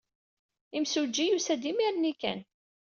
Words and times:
Imsujji 0.77 1.23
yusa-d 1.27 1.63
imir-nni 1.71 2.13
kan. 2.21 2.39